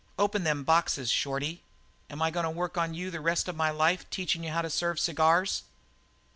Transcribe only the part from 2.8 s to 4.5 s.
you the rest of my life teachin' you